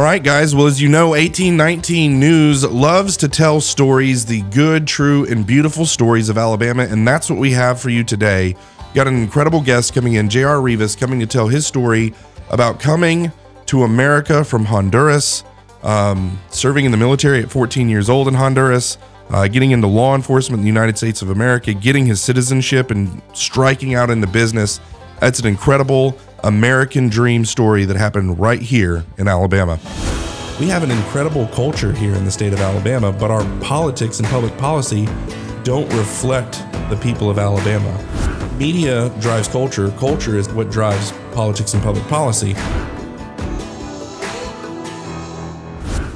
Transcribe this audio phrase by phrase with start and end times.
[0.00, 0.54] All right, guys.
[0.54, 5.84] Well, as you know, 1819 News loves to tell stories, the good, true, and beautiful
[5.84, 8.56] stories of Alabama, and that's what we have for you today.
[8.94, 10.62] Got an incredible guest coming in, J.R.
[10.62, 12.14] Rivas, coming to tell his story
[12.48, 13.30] about coming
[13.66, 15.44] to America from Honduras,
[15.82, 18.96] um, serving in the military at 14 years old in Honduras,
[19.28, 23.20] uh, getting into law enforcement in the United States of America, getting his citizenship, and
[23.34, 24.80] striking out into business.
[25.20, 29.78] That's an incredible American dream story that happened right here in Alabama.
[30.58, 34.26] We have an incredible culture here in the state of Alabama, but our politics and
[34.28, 35.06] public policy
[35.62, 38.02] don't reflect the people of Alabama.
[38.56, 42.54] Media drives culture, culture is what drives politics and public policy.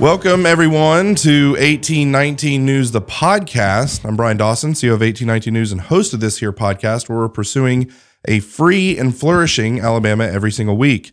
[0.01, 4.09] Welcome, everyone, to 1819 News, the podcast.
[4.09, 7.29] I'm Bryan Dawson, CEO of 1819 News, and host of this here podcast where we're
[7.29, 7.93] pursuing
[8.27, 11.13] a free and flourishing Alabama every single week.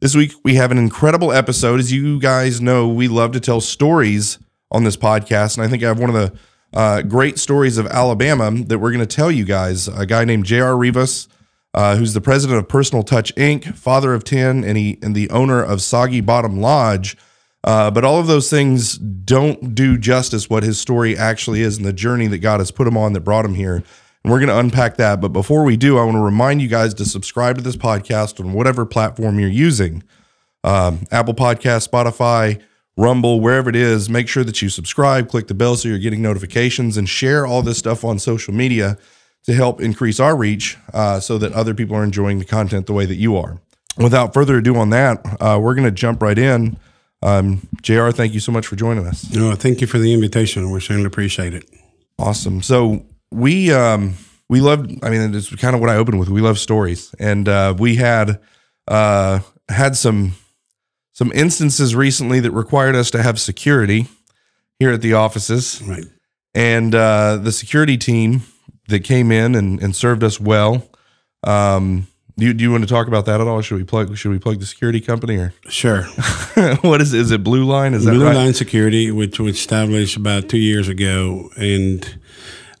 [0.00, 1.80] This week, we have an incredible episode.
[1.80, 4.38] As you guys know, we love to tell stories
[4.70, 5.56] on this podcast.
[5.56, 6.38] And I think I have one of the
[6.72, 9.88] uh, great stories of Alabama that we're going to tell you guys.
[9.88, 10.76] A guy named J.R.
[10.76, 11.28] Rivas,
[11.74, 15.28] uh, who's the president of Personal Touch Inc., father of 10, and, he, and the
[15.30, 17.16] owner of Soggy Bottom Lodge.
[17.62, 21.84] Uh, but all of those things don't do justice what his story actually is and
[21.84, 23.82] the journey that God has put him on that brought him here.
[24.22, 25.20] And we're going to unpack that.
[25.20, 28.38] But before we do, I want to remind you guys to subscribe to this podcast
[28.40, 30.02] on whatever platform you're using
[30.62, 32.60] um, Apple Podcast, Spotify,
[32.96, 34.10] Rumble, wherever it is.
[34.10, 37.62] Make sure that you subscribe, click the bell so you're getting notifications, and share all
[37.62, 38.98] this stuff on social media
[39.44, 42.92] to help increase our reach uh, so that other people are enjoying the content the
[42.92, 43.58] way that you are.
[43.96, 46.76] Without further ado on that, uh, we're going to jump right in.
[47.22, 49.32] Um, JR, thank you so much for joining us.
[49.34, 50.70] No, thank you for the invitation.
[50.70, 51.64] We certainly appreciate it.
[52.18, 52.62] Awesome.
[52.62, 54.14] So we um
[54.48, 57.48] we loved i mean it's kind of what i opened with we love stories and
[57.48, 58.40] uh we had
[58.88, 60.32] uh had some
[61.12, 64.06] some instances recently that required us to have security
[64.78, 66.04] here at the offices Right.
[66.54, 68.42] and uh the security team
[68.88, 70.88] that came in and, and served us well
[71.44, 72.06] um
[72.38, 73.60] do you, do you want to talk about that at all?
[73.60, 74.16] Should we plug?
[74.16, 76.04] Should we plug the security company or Sure.
[76.80, 77.12] what is?
[77.12, 77.92] Is it Blue Line?
[77.92, 78.34] Is that Blue right?
[78.34, 82.18] Line Security, which was established about two years ago, and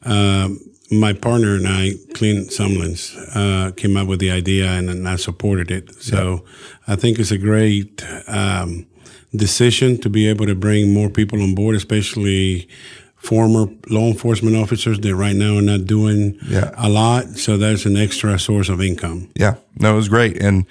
[0.04, 5.16] my partner and I, Clint Sumlins, uh, came up with the idea, and, and I
[5.16, 5.94] supported it.
[6.02, 6.44] So
[6.86, 8.86] I think it's a great um,
[9.34, 12.68] decision to be able to bring more people on board, especially
[13.16, 16.70] former law enforcement officers that right now are not doing Yeah.
[16.76, 17.26] a lot.
[17.36, 19.30] So that's an extra source of income.
[19.38, 20.64] Yeah, no, it was great, and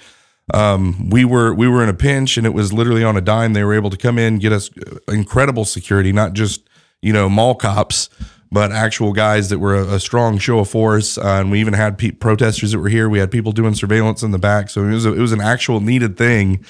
[0.52, 3.52] um, we were we were in a pinch, and it was literally on a dime.
[3.52, 4.68] They were able to come in, get us
[5.06, 6.68] incredible security, not just
[7.00, 8.10] you know mall cops,
[8.52, 11.16] but actual guys that were a, a strong show of force.
[11.18, 13.08] Uh, and we even had pe- protesters that were here.
[13.08, 15.40] We had people doing surveillance in the back, so it was a, it was an
[15.40, 16.64] actual needed thing.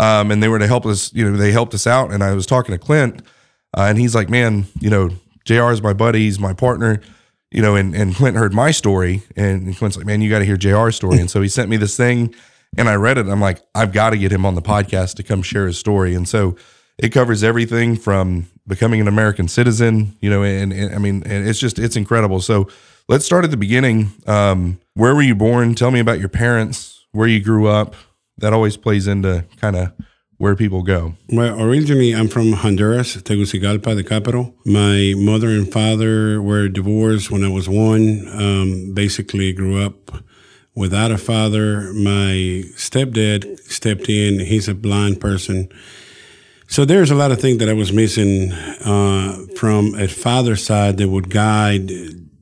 [0.00, 1.12] Um, and they were to help us.
[1.12, 2.12] You know, they helped us out.
[2.12, 3.20] And I was talking to Clint,
[3.76, 5.10] uh, and he's like, "Man, you know,
[5.44, 6.20] JR is my buddy.
[6.20, 7.00] He's my partner."
[7.52, 10.44] you know, and, and Clint heard my story and Clint's like, man, you got to
[10.44, 11.18] hear JR's story.
[11.18, 12.34] And so he sent me this thing
[12.78, 13.26] and I read it.
[13.26, 16.14] I'm like, I've got to get him on the podcast to come share his story.
[16.14, 16.56] And so
[17.02, 21.48] it covers everything from becoming an American citizen, you know, and, and I mean, and
[21.48, 22.40] it's just, it's incredible.
[22.40, 22.68] So
[23.08, 24.12] let's start at the beginning.
[24.26, 25.74] Um, where were you born?
[25.74, 27.96] Tell me about your parents, where you grew up.
[28.38, 29.92] That always plays into kind of
[30.38, 31.14] where people go.
[31.28, 34.54] Well, originally I'm from Honduras, Tegucigalpa, the capital.
[34.64, 38.26] My mother and father were divorced when I was one.
[38.32, 40.22] Um, basically, grew up
[40.74, 41.92] without a father.
[41.92, 44.40] My stepdad stepped in.
[44.40, 45.68] He's a blind person.
[46.72, 50.96] So there's a lot of things that I was missing uh, from a father's side
[50.96, 51.90] that would guide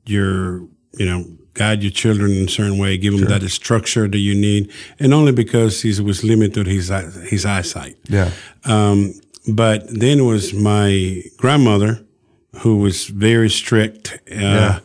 [0.05, 0.59] your,
[0.97, 4.33] you know, guide your children in a certain way, give them that structure that you
[4.33, 4.71] need,
[5.01, 6.87] and only because he was limited his
[7.29, 7.97] his eyesight.
[8.07, 8.31] Yeah.
[8.63, 9.15] Um,
[9.49, 11.99] but then it was my grandmother,
[12.61, 14.79] who was very strict, uh, Yeah.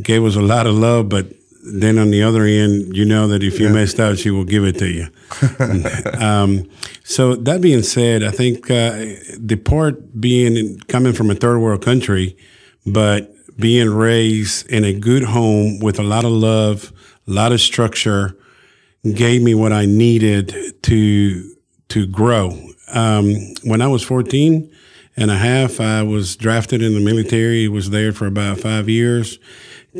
[0.00, 1.26] gave us a lot of love, but
[1.62, 4.64] then on the other end, you know that if you messed up, she will give
[4.64, 5.06] it to you.
[6.20, 6.68] um,
[7.04, 9.06] so that being said, I think uh,
[9.38, 12.36] the part being coming from a third world country,
[12.84, 16.92] but being raised in a good home with a lot of love,
[17.28, 18.36] a lot of structure,
[19.14, 21.54] gave me what I needed to
[21.88, 22.58] to grow.
[22.88, 23.34] Um,
[23.64, 24.70] when I was 14
[25.16, 27.68] and a half, I was drafted in the military.
[27.68, 29.38] Was there for about five years.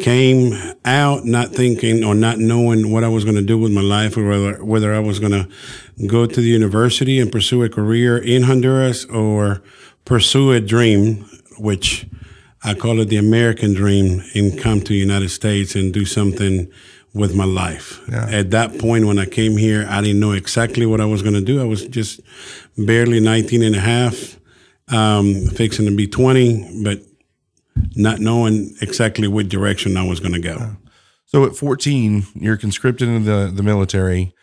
[0.01, 0.55] Came
[0.87, 4.17] out not thinking or not knowing what I was going to do with my life,
[4.17, 5.49] or whether whether I was going to
[6.07, 9.63] go to the university and pursue a career in Honduras or
[10.07, 11.29] pursue a dream,
[11.59, 12.07] which
[12.65, 16.73] I call it the American dream, and come to the United States and do something
[17.15, 18.01] with my life.
[18.09, 18.27] Yeah.
[18.31, 21.35] At that point, when I came here, I didn't know exactly what I was going
[21.35, 21.61] to do.
[21.61, 22.21] I was just
[22.79, 24.39] barely 19 and a half,
[24.89, 27.01] um, fixing to be 20, but
[27.97, 30.77] not knowing exactly what direction I was going to go.
[31.27, 34.35] So at 14, you're conscripted into the, the military.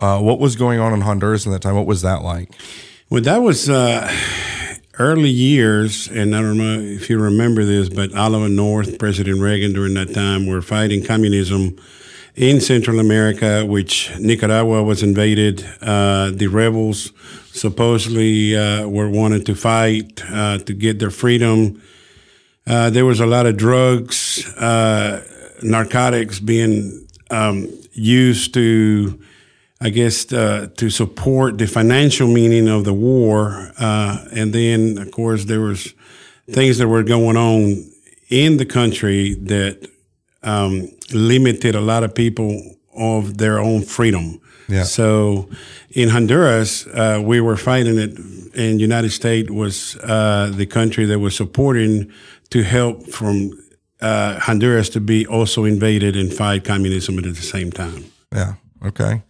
[0.00, 1.76] Uh, what was going on in Honduras in that time?
[1.76, 2.52] What was that like?
[3.10, 4.10] Well, that was uh,
[4.98, 9.72] early years, and I don't know if you remember this, but Oliver North, President Reagan
[9.72, 11.76] during that time, were fighting communism
[12.34, 15.64] in Central America, which Nicaragua was invaded.
[15.80, 17.12] Uh, the rebels
[17.52, 21.82] supposedly uh, were wanted to fight uh, to get their freedom.
[22.66, 25.24] Uh, there was a lot of drugs, uh,
[25.62, 29.20] narcotics being um, used to,
[29.80, 33.72] I guess, uh, to support the financial meaning of the war.
[33.78, 35.94] and then, of course, there was
[36.50, 37.84] things that were going on
[38.28, 39.88] in the country that
[40.42, 44.40] um, limited a lot of people of their own freedom.
[44.68, 44.84] Yeah.
[44.84, 45.48] So
[45.90, 48.18] in Honduras, uh, we were fighting it,
[48.54, 52.12] and United States was uh, the country that was supporting
[52.52, 53.50] to help from
[54.02, 58.04] uh, Honduras to be also invaded and fight communism at the same time.
[58.30, 58.54] Yeah.
[58.84, 59.22] Okay.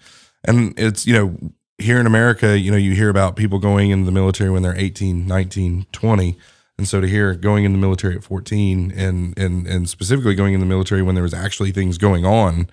[0.43, 4.07] And it's, you know, here in America, you know, you hear about people going in
[4.07, 6.37] the military when they're 18, 19, 20.
[6.79, 10.55] And so to hear going in the military at 14 and, and, and specifically going
[10.55, 12.69] in the military when there was actually things going on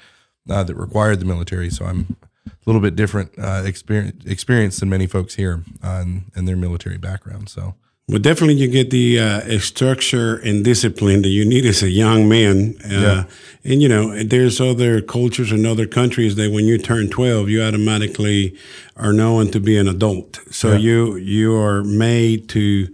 [0.50, 1.70] uh, that required the military.
[1.70, 2.18] So I'm
[2.48, 6.06] a little bit different uh, experience, experience than many folks here uh,
[6.36, 7.50] in their military background.
[7.50, 7.76] So
[8.10, 12.28] well, definitely you get the uh, structure and discipline that you need as a young
[12.28, 12.76] man.
[12.84, 13.24] Uh, Yeah.
[13.64, 17.62] And, you know, there's other cultures and other countries that when you turn 12, you
[17.62, 18.56] automatically
[18.96, 20.40] are known to be an adult.
[20.50, 20.78] So Yeah.
[20.80, 22.88] you you are made to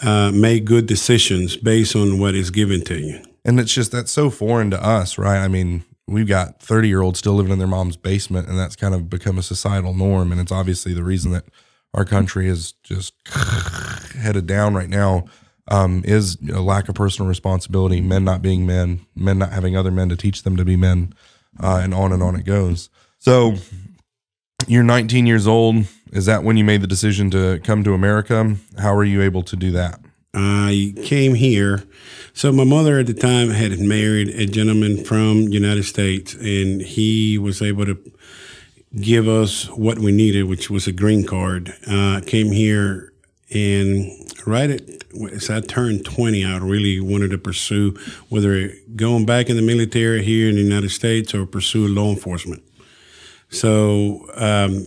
[0.00, 3.20] uh, make good decisions based on what is given to you.
[3.44, 5.44] And it's just that's so foreign to us, right?
[5.44, 8.76] I mean, we've got 30 year olds still living in their mom's basement, and that's
[8.76, 10.32] kind of become a societal norm.
[10.32, 11.44] And it's obviously the reason that
[11.94, 13.12] our country is just
[14.22, 15.24] headed down right now
[15.68, 19.90] um, is a lack of personal responsibility, men not being men, men not having other
[19.90, 21.14] men to teach them to be men,
[21.60, 22.90] uh, and on and on it goes.
[23.18, 23.54] So
[24.66, 25.86] you're 19 years old.
[26.12, 28.56] Is that when you made the decision to come to America?
[28.78, 30.00] How were you able to do that?
[30.34, 31.84] I came here.
[32.32, 37.38] So my mother at the time had married a gentleman from United States, and he
[37.38, 37.98] was able to
[39.00, 41.74] give us what we needed, which was a green card.
[41.86, 43.11] Uh, came here,
[43.54, 44.10] and
[44.46, 45.02] right at
[45.32, 47.94] as I turned 20, I really wanted to pursue
[48.28, 52.62] whether going back in the military here in the United States or pursue law enforcement.
[53.50, 54.86] So, um,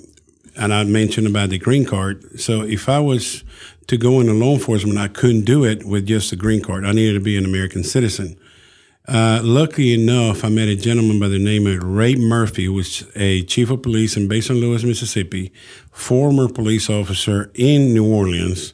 [0.57, 2.39] and I mentioned about the green card.
[2.39, 3.43] So, if I was
[3.87, 6.85] to go into law enforcement, I couldn't do it with just a green card.
[6.85, 8.37] I needed to be an American citizen.
[9.07, 13.05] Uh, lucky enough, I met a gentleman by the name of Ray Murphy, who was
[13.15, 14.59] a chief of police in Bay St.
[14.59, 15.51] Louis, Mississippi,
[15.91, 18.73] former police officer in New Orleans,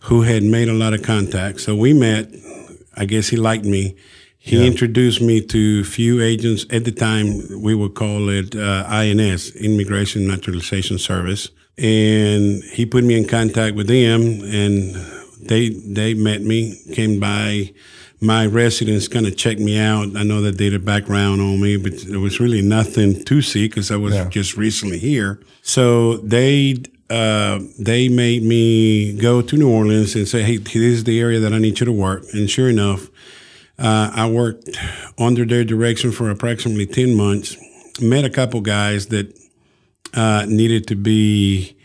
[0.00, 1.64] who had made a lot of contacts.
[1.64, 2.30] So we met.
[2.96, 3.94] I guess he liked me.
[4.38, 4.64] He Yeah.
[4.64, 7.60] introduced me to a few agents at the time.
[7.60, 13.76] We would call it uh, INS, Immigration Naturalization Service, and he put me in contact
[13.76, 14.96] with them, and
[15.42, 17.72] they they met me, came by
[18.20, 20.16] my residents kind of checked me out.
[20.16, 23.42] I know that they did a background on me, but there was really nothing to
[23.42, 24.28] see because I was Yeah.
[24.28, 25.38] just recently here.
[25.62, 26.76] So they
[27.08, 31.38] uh, they made me go to New Orleans and say, "Hey, this is the area
[31.40, 33.08] that I need you to work." And sure enough,
[33.78, 34.70] uh, I worked
[35.16, 37.56] under their direction for approximately ten months.
[38.00, 39.32] Met a couple guys that
[40.14, 41.76] uh, needed to be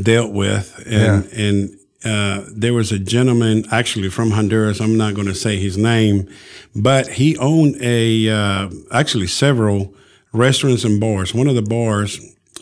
[0.00, 4.80] dealt with, and and uh, there was a gentleman actually from Honduras.
[4.80, 6.28] I'm not going to say his name,
[6.74, 9.94] but he owned a uh, actually several
[10.32, 11.34] restaurants and bars.
[11.34, 12.20] One of the bars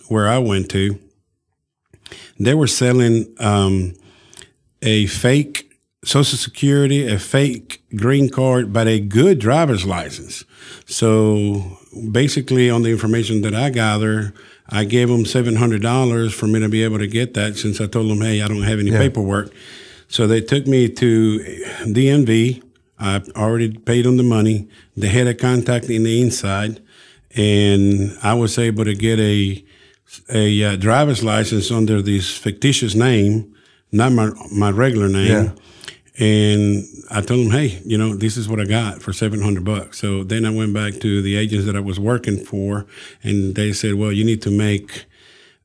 [0.08, 0.98] where I went to,
[2.38, 3.94] they were selling um,
[4.82, 5.68] a fake
[6.04, 10.44] Social Security, a fake green card, but a good driver's license.
[10.86, 11.78] So
[12.10, 14.32] basically, on the information that I gather,
[14.68, 17.56] I gave them seven hundred dollars for me to be able to get that.
[17.56, 18.98] Since I told them, "Hey, I don't have any Yeah.
[18.98, 19.52] paperwork,"
[20.08, 21.40] so they took me to
[21.86, 22.62] DMV.
[22.98, 24.66] I already paid them the money.
[24.96, 26.80] They had a contact in the inside,
[27.34, 29.64] and I was able to get a
[30.32, 33.52] a uh, driver's license under this fictitious name,
[33.92, 35.28] not my my regular name.
[35.28, 35.50] Yeah.
[36.20, 39.64] And I told them, hey, you know, this is what I got for seven hundred
[39.64, 39.98] bucks.
[39.98, 42.86] So then I went back to the agents that I was working for,
[43.22, 45.06] and they said, well, you need to make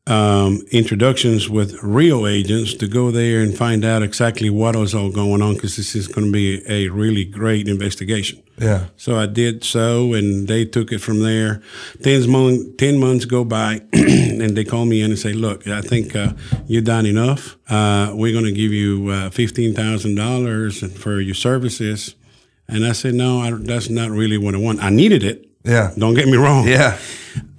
[0.05, 5.09] um, introductions with real agents to go there and find out exactly what was all
[5.09, 8.43] going on because this is going to be a really great investigation.
[8.57, 8.87] Yeah.
[8.97, 11.61] So I did so, and they took it from there.
[12.01, 15.81] Ten months, ten months go by, and they call me in and say, "Look, I
[15.81, 16.33] think uh,
[16.67, 17.57] you've done enough.
[17.69, 22.15] Uh, we're going to give you uh, fifteen thousand dollars for your services."
[22.67, 24.83] And I said, "No, I, that's not really what I want.
[24.83, 25.49] I needed it.
[25.63, 25.93] Yeah.
[25.97, 26.67] Don't get me wrong.
[26.67, 26.97] Yeah.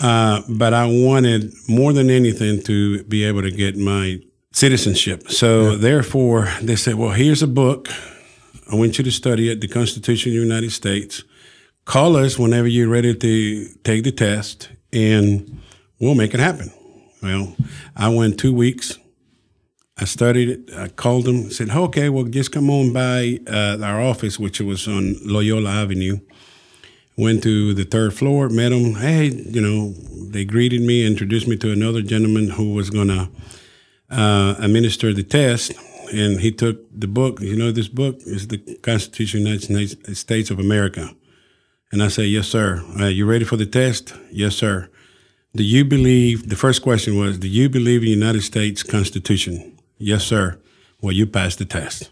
[0.00, 4.20] Uh, but I wanted more than anything to be able to get my
[4.52, 5.30] citizenship.
[5.30, 7.88] So therefore, they said, "Well, here's a book."
[8.70, 11.22] I want you to study it, the Constitution of the United States.
[11.84, 15.60] Call us whenever you're ready to take the test, and
[16.00, 16.72] we'll make it happen.
[17.22, 17.54] Well,
[17.94, 18.98] I went two weeks.
[19.98, 20.74] I studied it.
[20.74, 24.88] I called them, said, okay, well, just come on by uh, our office, which was
[24.88, 26.18] on Loyola Avenue.
[27.16, 28.94] Went to the third floor, met them.
[28.94, 29.92] Hey, you know,
[30.30, 33.28] they greeted me, introduced me to another gentleman who was going to
[34.10, 35.72] uh, administer the test
[36.12, 37.40] and he took the book.
[37.40, 41.10] You know, this book is the Constitution of the United States of America.
[41.92, 42.82] And I said, Yes, sir.
[42.98, 44.14] You ready for the test?
[44.30, 44.88] Yes, sir.
[45.54, 49.78] Do you believe, the first question was, Do you believe in the United States Constitution?
[49.98, 50.58] Yes, sir.
[51.00, 52.10] Well, you passed the test.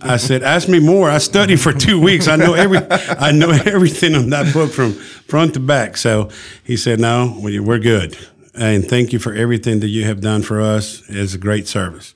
[0.00, 1.10] I said, ask me more.
[1.10, 2.28] I studied for two weeks.
[2.28, 5.96] I know every, I know everything on that book from front to back.
[5.96, 6.30] So
[6.62, 8.16] he said, no, we're good.
[8.54, 11.02] And thank you for everything that you have done for us.
[11.08, 12.14] It's a great service.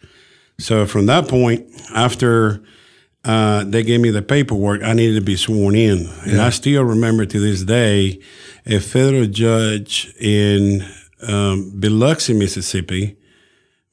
[0.58, 2.62] So from that point, after
[3.24, 6.08] uh, they gave me the paperwork, I needed to be sworn in.
[6.26, 8.20] And I still remember to this day
[8.64, 10.86] a federal judge in
[11.26, 13.16] um, Biloxi, Mississippi,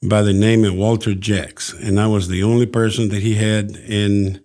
[0.03, 1.73] by the name of Walter Gex.
[1.73, 4.41] And I was the only person that he had in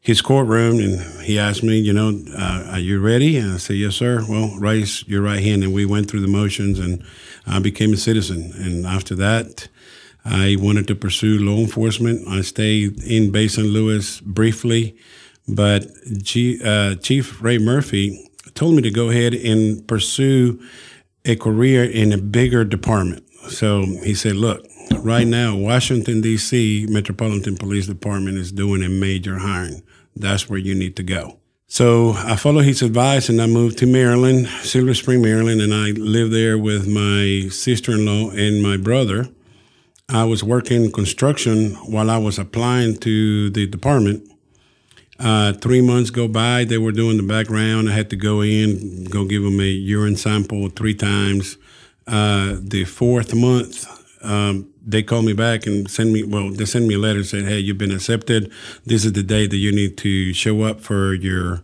[0.00, 0.78] his courtroom.
[0.78, 3.36] And he asked me, you know, uh, are you ready?
[3.38, 4.24] And I said, yes, sir.
[4.28, 5.64] Well, raise your right hand.
[5.64, 7.02] And we went through the motions and
[7.46, 8.52] I became a citizen.
[8.56, 9.68] And after that,
[10.24, 12.28] I wanted to pursue law enforcement.
[12.28, 13.66] I stayed in Bay St.
[13.66, 14.94] Louis briefly,
[15.48, 15.86] but
[16.18, 20.60] G, uh, Chief Ray Murphy told me to go ahead and pursue
[21.24, 23.24] a career in a bigger department.
[23.48, 24.66] So he said, look,
[24.98, 26.86] right now, Washington, D.C.
[26.88, 29.82] Metropolitan Police Department is doing a major hiring.
[30.16, 31.38] That's where you need to go.
[31.66, 35.90] So I followed his advice and I moved to Maryland, Silver Spring, Maryland, and I
[35.90, 39.28] lived there with my sister in law and my brother.
[40.08, 44.28] I was working construction while I was applying to the department.
[45.20, 47.88] Uh, three months go by, they were doing the background.
[47.88, 51.56] I had to go in, go give them a urine sample three times.
[52.06, 53.86] Uh, the fourth month,
[54.22, 57.26] um, they called me back and sent me, well, they sent me a letter and
[57.26, 58.52] said, hey, you've been accepted.
[58.84, 61.62] This is the day that you need to show up for your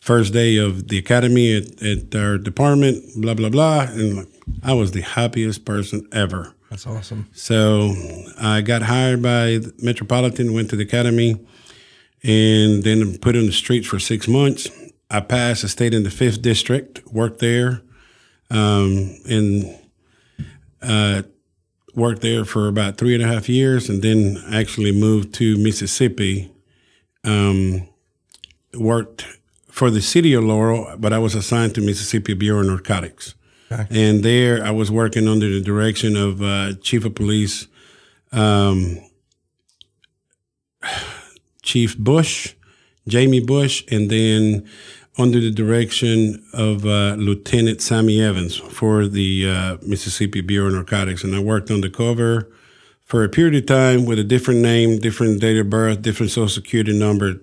[0.00, 3.82] first day of the academy at, at our department, blah, blah, blah.
[3.82, 4.26] And
[4.62, 6.54] I was the happiest person ever.
[6.70, 7.28] That's awesome.
[7.32, 7.94] So
[8.40, 11.46] I got hired by Metropolitan, went to the academy,
[12.22, 14.68] and then put in the streets for six months.
[15.10, 15.64] I passed.
[15.64, 17.82] I stayed in the fifth district, worked there,
[18.50, 19.78] um, and
[20.82, 21.22] uh,
[21.94, 26.50] worked there for about three and a half years, and then actually moved to Mississippi.
[27.24, 27.88] Um,
[28.74, 29.24] worked
[29.68, 33.34] for the city of Laurel, but I was assigned to Mississippi Bureau of Narcotics.
[33.72, 33.86] Okay.
[33.90, 37.66] And there I was working under the direction of uh, Chief of Police
[38.34, 38.98] um,
[41.62, 42.54] Chief Bush,
[43.08, 44.68] Jamie Bush, and then
[45.16, 51.22] under the direction of uh, Lieutenant Sammy Evans for the uh, Mississippi Bureau of Narcotics.
[51.22, 52.50] And I worked undercover
[53.04, 56.48] for a period of time with a different name, different date of birth, different social
[56.48, 57.34] security number,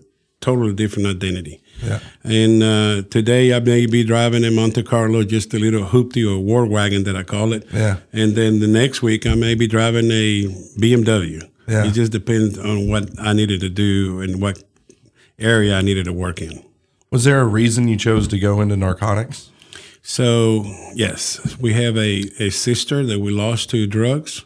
[0.41, 1.61] totally different identity.
[1.81, 1.99] Yeah.
[2.23, 6.39] And uh, today I may be driving a Monte Carlo, just a little hoopty or
[6.39, 7.65] war wagon that I call it.
[7.71, 7.97] Yeah.
[8.11, 10.45] And then the next week I may be driving a
[10.77, 11.47] BMW.
[11.67, 11.85] Yeah.
[11.85, 14.61] It just depends on what I needed to do and what
[15.39, 16.63] area I needed to work in.
[17.11, 19.51] Was there a reason you chose to go into narcotics?
[20.01, 20.63] So,
[20.95, 24.45] yes, we have a, a sister that we lost to drugs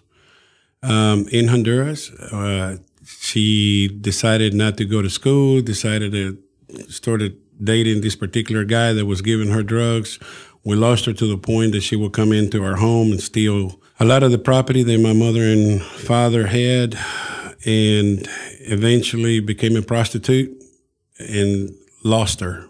[0.82, 2.10] um, in Honduras.
[2.12, 6.40] Uh, she decided not to go to school, decided to
[6.90, 10.18] started dating this particular guy that was giving her drugs.
[10.64, 13.80] We lost her to the point that she would come into our home and steal
[14.00, 16.98] a lot of the property that my mother and father had,
[17.64, 18.28] and
[18.62, 20.52] eventually became a prostitute
[21.20, 21.70] and
[22.06, 22.66] lost her.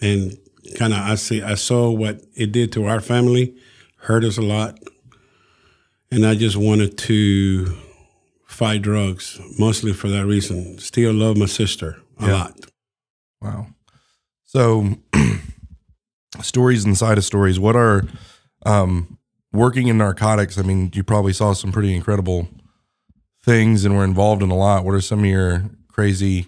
[0.00, 0.36] And
[0.76, 3.54] kind of, I see, I saw what it did to our family,
[3.98, 4.78] hurt us a lot,
[6.10, 7.76] and I just wanted to
[8.46, 10.78] fight drugs, mostly for that reason.
[10.78, 12.32] Still love my sister a Yeah.
[12.32, 12.58] lot.
[13.40, 13.66] Wow.
[14.44, 14.96] So,
[16.42, 17.58] stories inside of stories.
[17.60, 18.02] What are,
[18.66, 19.18] um,
[19.52, 22.48] working in narcotics, I mean, you probably saw some pretty incredible
[23.44, 24.84] things and were involved in a lot.
[24.84, 26.46] What are some of your crazy,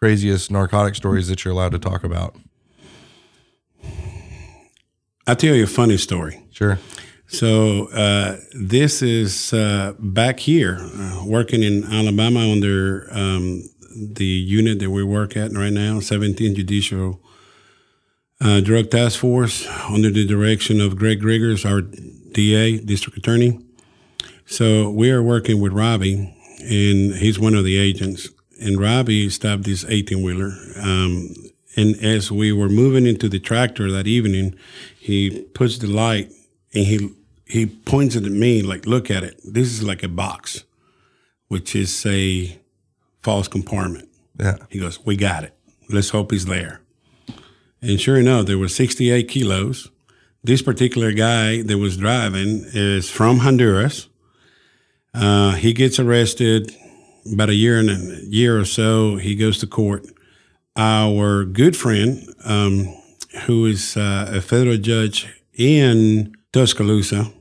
[0.00, 2.36] craziest narcotic stories that you're allowed to talk about?
[5.26, 6.42] I'll tell you a funny story.
[6.50, 6.78] Sure.
[7.26, 14.78] So uh, this is uh, back here, uh, working in Alabama under um, the unit
[14.78, 17.20] that we work at right now, 17th Judicial
[18.40, 23.60] uh, Drug Task Force, under the direction of Greg Griggers, our DA, District Attorney.
[24.46, 28.30] So we are working with Robbie, and he's one of the agents.
[28.60, 30.52] And Robbie stopped this 18 wheeler.
[30.80, 31.34] Um,
[31.76, 34.56] and as we were moving into the tractor that evening,
[34.98, 36.32] he puts the light
[36.74, 37.10] and he
[37.46, 39.40] he points it at me like, "Look at it.
[39.44, 40.64] This is like a box,
[41.48, 42.58] which is a
[43.22, 44.56] false compartment." Yeah.
[44.68, 45.54] He goes, "We got it.
[45.88, 46.80] Let's hope he's there."
[47.80, 49.88] And sure enough, there were 68 kilos.
[50.42, 54.08] This particular guy that was driving is from Honduras.
[55.14, 56.74] Uh, he gets arrested
[57.32, 59.16] about a year and a year or so.
[59.16, 60.06] He goes to court.
[60.76, 62.94] Our good friend, um,
[63.46, 67.32] who is uh, a federal judge in Tuscaloosa,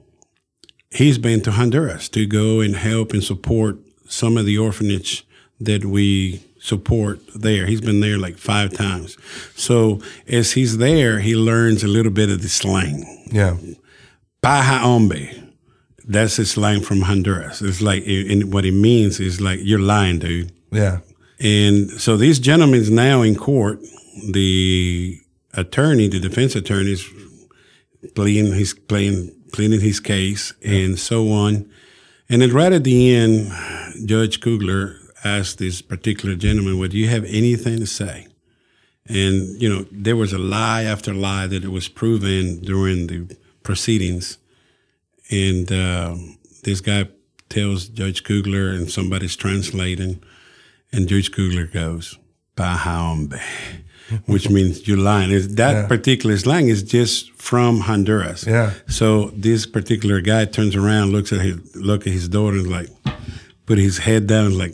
[0.91, 3.77] he's been to Honduras to go and help and support
[4.07, 5.25] some of the orphanage
[5.59, 7.65] that we support there.
[7.67, 9.17] He's been there like five times.
[9.55, 13.27] So as he's there, he learns a little bit of the slang.
[13.31, 13.57] Yeah.
[14.41, 15.46] Paja hombre.
[16.07, 17.61] That's the slang from Honduras.
[17.61, 20.53] It's like, and what it means is like, you're lying, dude.
[20.71, 20.99] Yeah.
[21.39, 23.79] And so these gentleman's now in court.
[24.31, 25.19] The
[25.53, 27.07] attorney, the defense attorney, is
[28.15, 31.69] pleading his playing pleading his case and so on.
[32.29, 33.51] And then right at the end,
[34.07, 38.27] Judge Coogler asked this particular gentleman, "Would you have anything to say?"
[39.07, 43.35] And you know, there was a lie after lie that it was proven during the
[43.61, 44.37] proceedings.
[45.29, 46.15] And uh,
[46.63, 47.07] this guy
[47.49, 50.21] tells Judge Coogler, and somebody's translating,
[50.91, 52.17] and Judge Coogler goes,
[52.55, 53.33] "Pahombe,"
[54.25, 55.31] which means you're lying.
[55.31, 55.87] It's, that Yeah.
[55.87, 58.45] particular slang is just from Honduras.
[58.47, 58.71] Yeah.
[58.87, 62.89] So this particular guy turns around, looks at his look at his daughter, and like
[63.65, 64.73] put his head down, and like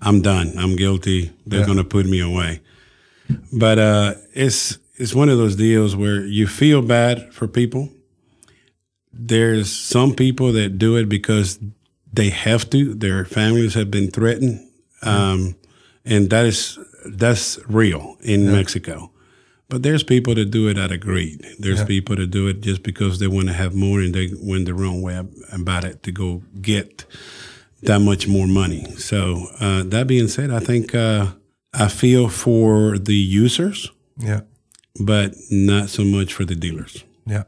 [0.00, 0.54] I'm done.
[0.58, 1.30] I'm guilty.
[1.46, 1.66] They're Yeah.
[1.66, 2.60] gonna put me away.
[3.52, 7.90] But uh, it's it's one of those deals where you feel bad for people.
[9.18, 11.58] There's some people that do it because
[12.12, 12.94] they have to.
[12.94, 14.66] Their families have been threatened,
[15.02, 15.56] um,
[16.04, 19.10] and that is that's real in Mexico.
[19.68, 21.44] But there's people that do it out of greed.
[21.58, 24.66] There's people that do it just because they want to have more and they went
[24.66, 25.20] the wrong way
[25.52, 27.04] about it to go get
[27.82, 28.84] that much more money.
[28.96, 31.32] So uh, that being said, I think uh,
[31.74, 34.42] I feel for the users, Yeah.
[35.00, 37.02] but not so much for the dealers.
[37.26, 37.42] Yeah.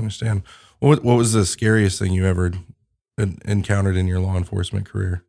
[0.00, 0.42] Understand.
[0.78, 2.52] What What was the scariest thing you ever
[3.44, 5.24] encountered in your law enforcement career?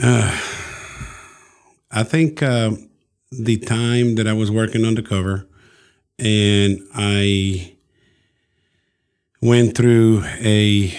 [0.00, 2.72] I think uh,
[3.30, 5.46] the time that I was working undercover
[6.18, 7.76] and I
[9.40, 10.92] went through a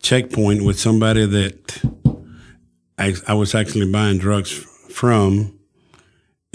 [0.00, 1.82] checkpoint with somebody that
[2.98, 5.55] I, I was actually buying drugs from.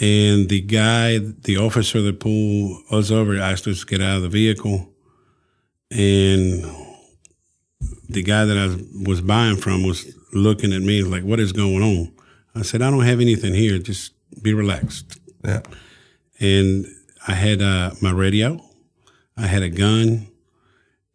[0.01, 4.23] And the guy, the officer that pulled us over, asked us to get out of
[4.23, 4.91] the vehicle.
[5.91, 6.63] And
[8.09, 11.83] the guy that I was buying from was looking at me like, "What is going
[11.83, 12.11] on?"
[12.55, 13.77] I said, "I don't have anything here.
[13.77, 15.61] Just be relaxed." Yeah.
[16.39, 16.87] And
[17.27, 18.59] I had uh, my radio,
[19.37, 20.27] I had a gun,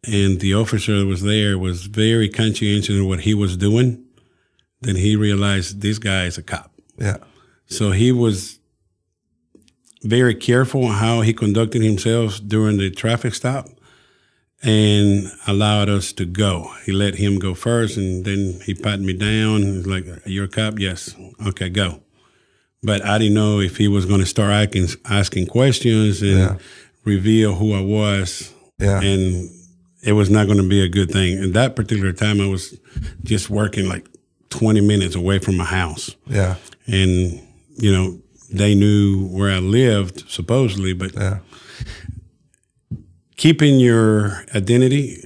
[0.05, 4.05] and the officer that was there was very conscientious of what he was doing.
[4.79, 7.17] Then he realized this guy is a cop, Yeah.
[7.65, 8.59] so he was
[10.03, 13.67] very careful how he conducted himself during the traffic stop
[14.63, 16.71] and allowed us to go.
[16.85, 19.61] He let him go first and then he patted me down.
[19.61, 20.79] He's like, You're a cop?
[20.79, 21.15] Yes.
[21.47, 22.01] Okay, go.
[22.83, 26.57] But I didn't know if he was going to start asking, asking questions and Yeah.
[27.05, 28.53] reveal who I was.
[28.79, 29.01] Yeah.
[29.01, 29.49] And
[30.03, 31.37] it was not going to be a good thing.
[31.39, 32.77] And that particular time, I was
[33.23, 34.07] just working like
[34.49, 36.55] 20 minutes away from my house Yeah.
[36.87, 37.41] and
[37.79, 38.19] you know
[38.51, 41.39] they knew where I lived supposedly, but Yeah.
[43.35, 45.17] keeping your identity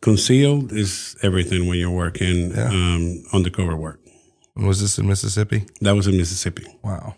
[0.00, 4.00] concealed is everything when you're working um, undercover work.
[4.56, 5.64] And was this in Mississippi?
[5.80, 6.66] That was in Mississippi.
[6.82, 7.16] Wow.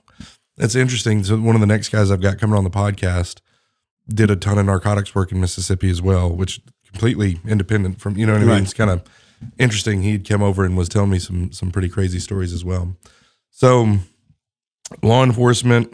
[0.57, 1.25] That's interesting.
[1.25, 3.41] So one of the next guys I've got coming on the podcast
[4.09, 8.27] did a ton of narcotics work in Mississippi as well, which completely independent from you
[8.27, 8.51] know what I mean.
[8.55, 8.63] Right.
[8.63, 9.03] It's kind of
[9.59, 10.03] interesting.
[10.03, 12.97] He'd come over and was telling me some some pretty crazy stories as well.
[13.51, 13.99] So
[15.03, 15.93] law enforcement,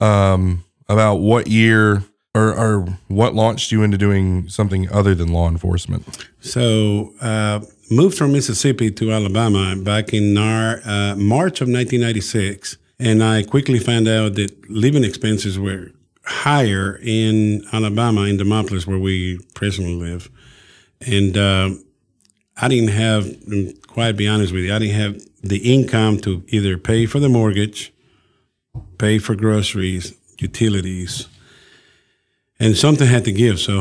[0.00, 5.48] um, about what year or, or what launched you into doing something other than law
[5.48, 6.26] enforcement?
[6.40, 12.78] So, uh, moved from Mississippi to Alabama back in Nar, uh, March of 1996.
[12.98, 15.90] And I quickly found out that living expenses were
[16.24, 20.30] higher in Alabama, in Demopolis, where we presently live.
[21.00, 21.70] And uh,
[22.56, 23.28] I didn't have,
[23.88, 27.28] quite be honest with you, I didn't have the income to either pay for the
[27.28, 27.92] mortgage,
[28.98, 31.28] pay for groceries, utilities,
[32.60, 33.58] and something had to give.
[33.58, 33.80] So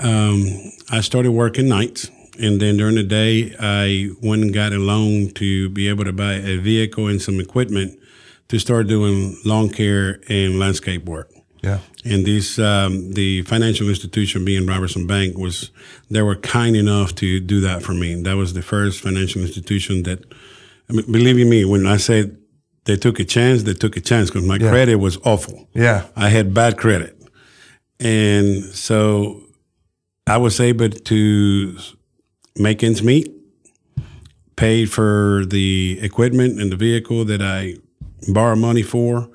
[0.00, 0.46] um,
[0.90, 2.10] I started working nights.
[2.40, 6.12] And then during the day, I went and got a loan to be able to
[6.12, 7.98] buy a vehicle and some equipment
[8.48, 11.30] to start doing lawn care and landscape work.
[11.62, 11.78] Yeah.
[12.04, 15.70] And these, um, the financial institution being Robertson Bank was,
[16.10, 18.20] they were kind enough to do that for me.
[18.22, 20.24] That was the first financial institution that,
[20.88, 22.30] I mean, believe you me, when I say
[22.84, 24.70] they took a chance, they took a chance because my Yeah.
[24.70, 25.68] credit was awful.
[25.74, 26.06] Yeah.
[26.16, 27.16] I had bad credit.
[28.00, 29.42] And so
[30.26, 31.76] I was able to
[32.56, 33.30] make ends meet,
[34.56, 37.76] paid for the equipment and the vehicle that I
[38.28, 39.28] borrowed money for.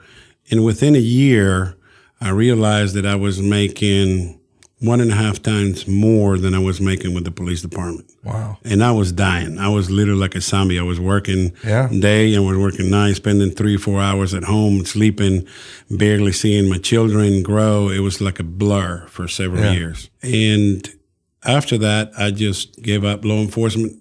[0.52, 1.76] And within a year,
[2.22, 4.37] I realized that I was making
[4.80, 8.12] one and a half times more than I was making with the police department.
[8.24, 8.58] Wow.
[8.64, 9.58] And I was dying.
[9.58, 10.78] I was literally like a zombie.
[10.78, 11.88] I was working Yeah.
[11.88, 15.48] day and was working night, spending three, four hours at home, sleeping,
[15.90, 17.90] barely seeing my children grow.
[17.90, 19.74] It was like a blur for several Yeah.
[19.74, 20.10] years.
[20.22, 20.88] And
[21.44, 23.94] after that, I just gave up law enforcement,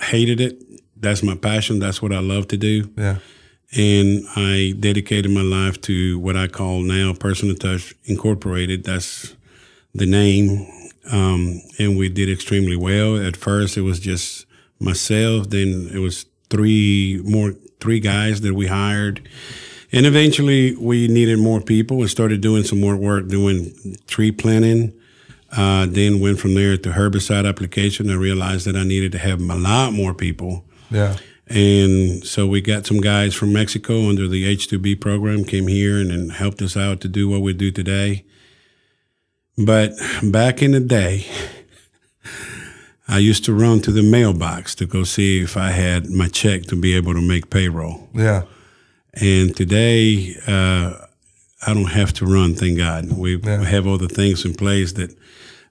[0.00, 0.62] hated it.
[0.96, 1.80] That's my passion.
[1.80, 2.90] That's what I love to do.
[2.96, 3.16] Yeah.
[3.76, 8.84] And I dedicated my life to what I call now Personal Touch Incorporated.
[8.84, 9.34] That's
[9.94, 10.66] the name.
[11.10, 13.16] Um, and we did extremely well.
[13.16, 14.46] At first, it was just
[14.78, 15.50] myself.
[15.50, 19.28] Then it was three more, three guys that we hired.
[19.92, 24.92] And eventually, we needed more people and started doing some more work doing tree planting.
[25.52, 28.08] Uh, then went from there to herbicide application.
[28.08, 30.64] I realized that I needed to have a lot more people.
[30.90, 31.16] Yeah.
[31.48, 36.12] And so we got some guys from Mexico under the H2B program, came here and,
[36.12, 38.24] and helped us out to do what we do today.
[39.64, 39.92] But
[40.22, 41.26] back in the day,
[43.08, 46.62] I used to run to the mailbox to go see if I had my check
[46.66, 48.08] to be able to make payroll.
[48.14, 48.42] Yeah.
[49.14, 50.94] And today, uh,
[51.66, 53.12] I don't have to run, thank God.
[53.12, 53.64] We Yeah.
[53.64, 55.10] have all the things in place that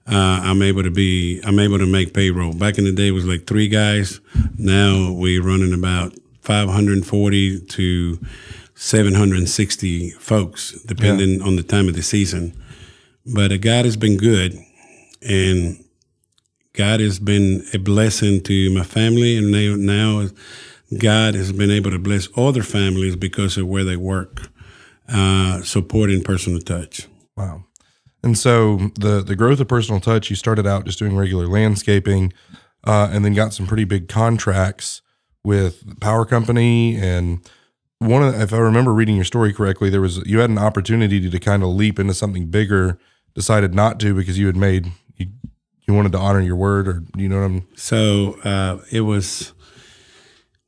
[0.06, 2.52] uh, I'm able to be, I'm able to make payroll.
[2.52, 4.20] Back in the day, it was like three guys.
[4.58, 8.18] Now we're running about 540 to
[8.74, 12.52] 760 folks, depending on the time of the season.
[13.26, 14.58] But uh, God has been good,
[15.22, 15.84] and
[16.72, 20.28] God has been a blessing to my family, and now, now
[20.98, 24.48] God has been able to bless other families because of where they work,
[25.08, 27.08] uh, supporting personal touch.
[27.36, 27.64] Wow.
[28.22, 32.32] And so the the growth of personal touch, you started out just doing regular landscaping,
[32.84, 35.00] uh, and then got some pretty big contracts
[35.42, 37.40] with the power company and
[38.00, 40.58] one of the, if I remember reading your story correctly, there was you had an
[40.58, 42.98] opportunity to, to kind of leap into something bigger,
[43.34, 45.26] decided not to because you had made you
[45.86, 49.52] you wanted to honor your word or you know what I'm So uh, it was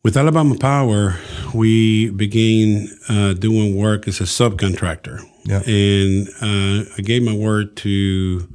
[0.04, 1.16] with Alabama Power,
[1.54, 5.20] we began uh, doing work as a subcontractor.
[5.44, 5.62] Yeah.
[5.64, 8.48] And uh, I gave my word to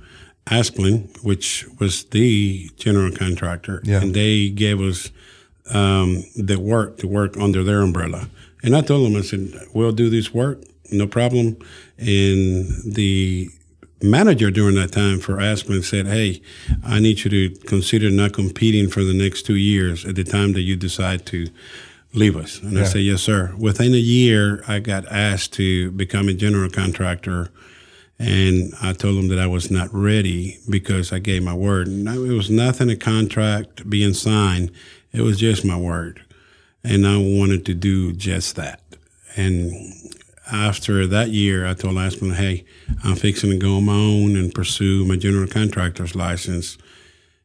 [0.48, 3.82] Asplundh, which was the general contractor.
[3.86, 4.02] Yeah.
[4.02, 5.10] And they gave us
[5.74, 8.30] um, the work to work under their umbrella.
[8.64, 11.58] And I told them, I said, we'll do this work, no problem.
[11.98, 13.50] And the
[14.02, 16.42] manager during that time for Asplundh said, "Hey,
[16.84, 20.54] I need you to consider not competing for the next two years at the time
[20.54, 21.48] that you decide to
[22.14, 26.30] leave us." And I said, "Yes, sir." Within a year, I got asked to become
[26.30, 27.50] a general contractor,
[28.20, 31.88] and I told them that I was not ready because I gave my word.
[31.88, 34.72] It was nothing a contract being signed;
[35.12, 36.22] it was just my word,
[36.84, 38.82] and I wanted to do just that.
[39.36, 39.72] And
[40.52, 42.66] after that year, I told Asplundh, hey,
[43.04, 46.78] I'm fixing to go on my own and pursue my general contractor's license.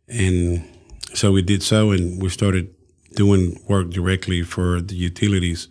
[0.08, 0.64] And
[1.14, 2.74] so we did so, and we started
[3.14, 5.68] doing work directly for the utilities.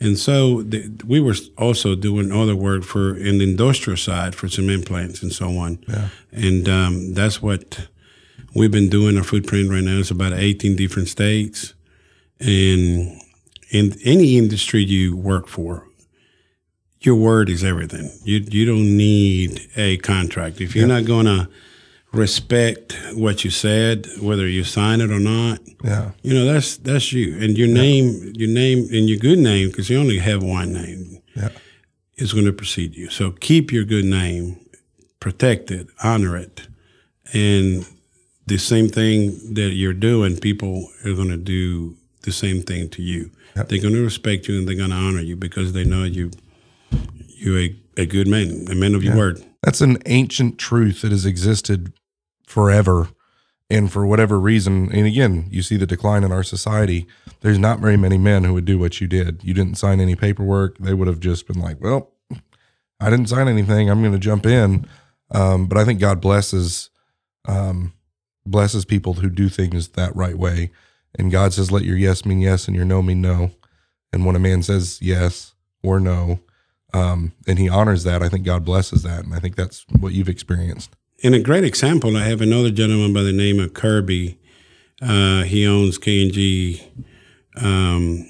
[0.00, 4.48] And so the, we were also doing other work for in the industrial side for
[4.48, 5.78] cement plants and so on.
[5.88, 6.08] Yeah.
[6.32, 7.88] And um, that's what
[8.54, 9.16] we've been doing.
[9.16, 11.74] Our footprint right now is about 18 different states.
[12.40, 13.20] And
[13.70, 15.86] in any industry you work for,
[17.04, 18.10] your word is everything.
[18.24, 20.60] You you don't need a contract.
[20.60, 21.48] If you're not going to
[22.12, 27.12] respect what you said, whether you sign it or not, yeah you know that's that's
[27.12, 27.36] you.
[27.42, 31.18] And your name, your name, and your good name, because you only have one name,
[31.34, 31.50] yeah
[32.16, 33.10] is going to precede you.
[33.10, 34.60] So keep your good name.
[35.18, 36.68] protect it, honor it,
[37.32, 37.86] and
[38.46, 43.02] the same thing that you're doing, people are going to do the same thing to
[43.02, 43.30] you.
[43.56, 43.68] Yep.
[43.68, 46.30] They're going to respect you and they're going to honor you because they know you
[47.44, 49.44] you're a, a good man, a man of your word.
[49.62, 51.92] That's an ancient truth that has existed
[52.46, 53.08] forever.
[53.70, 57.06] And for whatever reason, and again, you see the decline in our society.
[57.40, 59.42] There's not very many men who would do what you did.
[59.42, 60.78] You didn't sign any paperwork.
[60.78, 62.12] They would have just been like, well,
[63.00, 63.88] I didn't sign anything.
[63.88, 64.86] I'm going to jump in.
[65.30, 66.90] Um, but I think God blesses
[67.46, 67.94] um,
[68.46, 70.70] blesses people who do things that right way.
[71.18, 73.50] And God says, let your yes mean yes and your no mean no.
[74.12, 76.40] And when a man says yes or no,
[76.94, 79.24] um, and he honors that, I think God blesses that.
[79.24, 80.94] And I think that's what you've experienced.
[81.18, 84.38] In a great example, I have another gentleman by the name of Kirby.
[85.02, 86.80] Uh, he owns K&G
[87.56, 88.24] um,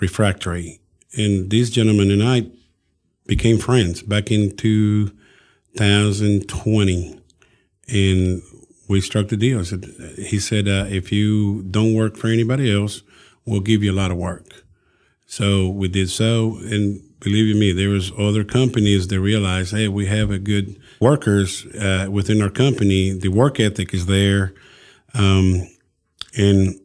[0.00, 0.80] Refractory.
[1.16, 2.48] And this gentleman and I
[3.26, 7.20] became friends back in 2020.
[7.88, 8.42] And
[8.88, 9.64] we struck the deal.
[9.64, 9.86] Said,
[10.18, 13.00] he said, uh, if you don't work for anybody else,
[13.46, 14.64] we'll give you a lot of work.
[15.26, 19.88] So we did so, and believe you me, there was other companies that realized, hey,
[19.88, 23.10] we have a good workers uh, within our company.
[23.10, 24.54] The work ethic is there,
[25.14, 25.68] um,
[26.36, 26.78] and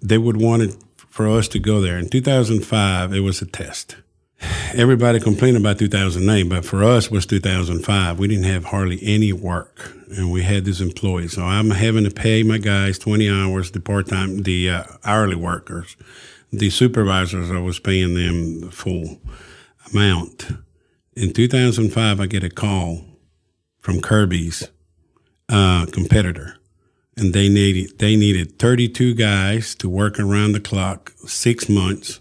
[0.00, 1.98] they would want it for us to go there.
[1.98, 3.96] In 2005, it was a test
[4.74, 8.18] everybody complained about 2008, but for us was 2005.
[8.18, 11.34] We didn't have hardly any work, and we had these employees.
[11.34, 15.36] So I'm having to pay my guys 20 hours, the part time, the uh, hourly
[15.36, 15.96] workers.
[16.52, 19.20] The supervisors, I was paying them the full
[19.92, 20.48] amount.
[21.14, 23.04] In 2005, I get a call
[23.78, 24.68] from Kirby's
[25.48, 26.56] uh, competitor,
[27.16, 32.20] and they needed they needed 32 guys to work around the clock, six months.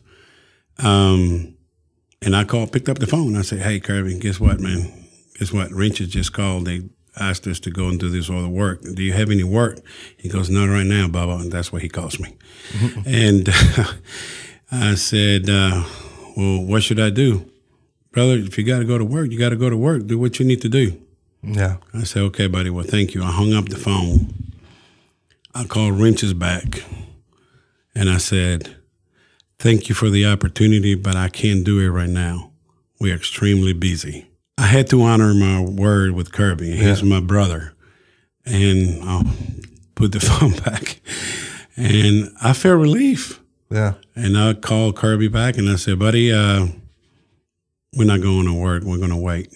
[0.77, 1.55] Um,
[2.21, 3.35] and I called, picked up the phone.
[3.35, 4.91] I said, "Hey, Kirby, guess what, man?
[5.37, 5.71] Guess what?
[5.71, 6.65] Wrenches just called.
[6.65, 8.81] They asked us to go and do this other work.
[8.81, 9.79] Do you have any work?"
[10.17, 11.41] He goes, "Not right now, Baba.
[11.41, 12.35] And that's what he calls me.
[13.05, 13.93] and uh,
[14.71, 15.83] I said, uh,
[16.35, 17.49] "Well, what should I do,
[18.11, 18.37] brother?
[18.37, 20.07] If you got to go to work, you got to go to work.
[20.07, 20.99] Do what you need to do."
[21.41, 21.77] Yeah.
[21.93, 22.69] I said, "Okay, buddy.
[22.69, 24.33] Well, thank you." I hung up the phone.
[25.55, 26.83] I called Wrenches back,
[27.95, 28.75] and I said
[29.59, 32.51] Thank you for the opportunity, but I can't do it right now.
[32.97, 34.28] We're extremely busy.
[34.59, 36.75] I had to honor my word with Kirby.
[36.75, 37.07] He's yeah.
[37.07, 37.73] my brother.
[38.45, 39.23] And I'll
[39.95, 40.99] put the phone back.
[41.77, 43.39] And I felt relief.
[43.71, 43.93] Yeah.
[44.15, 46.67] And I called Kirby back and I said, buddy, uh,
[47.95, 48.83] we're not going to work.
[48.83, 49.53] We're going to wait.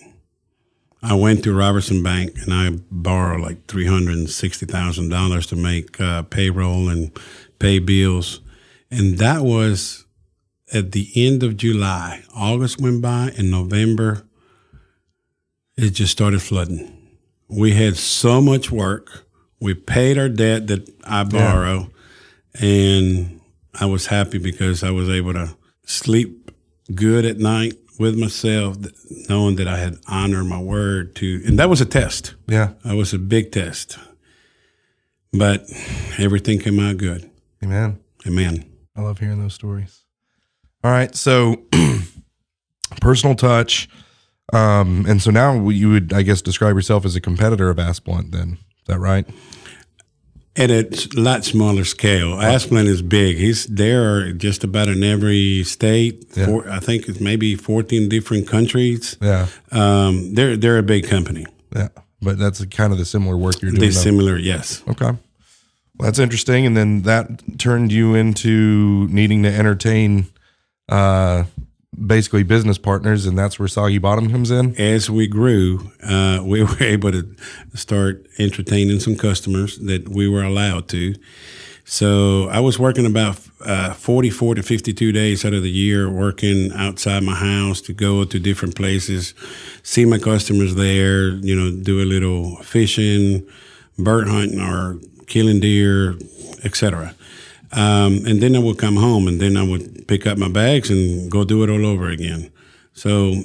[1.02, 7.12] I went to Robertson Bank and I borrowed like $360,000 to make uh, payroll and
[7.60, 8.40] pay bills.
[8.90, 10.06] And that was
[10.74, 12.24] at the end of July.
[12.34, 14.26] August went by and November,
[15.78, 17.00] it just started flooding.
[17.48, 19.26] We had so much work.
[19.60, 21.90] We paid our debt that I borrow,
[22.60, 22.66] yeah.
[22.66, 23.42] and
[23.80, 25.56] I was happy because I was able to
[25.86, 26.52] sleep
[26.94, 28.78] good at night with myself,
[29.30, 32.36] knowing that I had honored my word to, and that was a test.
[32.48, 33.98] Yeah, that was a big test,
[35.32, 35.66] but
[36.18, 37.30] everything came out good.
[37.64, 38.00] Amen.
[38.28, 38.66] Amen.
[38.96, 40.04] I love hearing those stories.
[40.84, 41.64] All right, so
[43.02, 43.88] personal touch,
[44.52, 48.32] um, and so now you would, I guess, describe yourself as a competitor of Asplundh.
[48.32, 49.26] Then is that right?
[50.56, 53.38] At a lot smaller scale, Asplundh is big.
[53.38, 56.26] He's there just about in every state.
[56.36, 56.46] Yeah.
[56.46, 59.18] For, I think it's maybe fourteen different countries.
[59.20, 61.46] Yeah, um, they're they're a big company.
[61.76, 61.88] Yeah,
[62.22, 63.82] but that's kind of the similar work you're doing.
[63.82, 64.84] The similar, yes.
[64.88, 65.18] Okay.
[65.96, 66.68] Well, that's interesting.
[66.68, 70.28] And then that turned you into needing to entertain
[70.90, 71.46] uh,
[72.06, 74.76] basically business partners, and that's where Soggy Bottom comes in.
[74.80, 77.36] As we grew, uh, we were able to
[77.74, 81.16] start entertaining some customers that we were allowed to.
[81.86, 86.72] So I was working about uh, 44 to 52 days out of the year, working
[86.74, 89.34] outside my house to go to different places,
[89.84, 93.46] see my customers there, you know, do a little fishing,
[94.00, 96.18] bird hunting, or killing deer,
[96.64, 97.14] etc.
[97.74, 100.90] Um, and then I would come home, and then I would pick up my bags
[100.90, 102.52] and go do it all over again.
[102.94, 103.44] So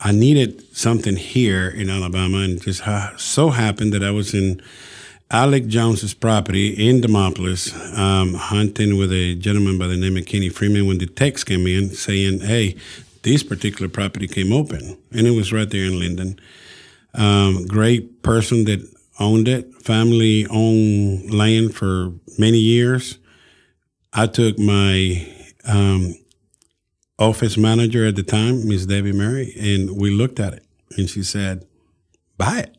[0.00, 4.62] I needed something here in Alabama, and just ha- so happened that I was in
[5.30, 10.48] Alec Jones's property in Demopolis, um, hunting with a gentleman by the name of Kenny
[10.48, 10.86] Freeman.
[10.86, 12.76] When the text came in saying, "Hey,
[13.22, 16.40] this particular property came open," and it was right there in Linden.
[17.14, 18.80] Um, great person that
[19.18, 23.18] owned it, family owned land for many years.
[24.12, 25.26] I took my
[25.66, 26.14] um,
[27.18, 30.64] office manager at the time, Miss Debbie Mary, and we looked at it.
[30.96, 31.66] And she said,
[32.36, 32.76] buy it.